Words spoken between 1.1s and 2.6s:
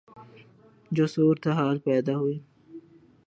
صورتحال پیدا ہوئی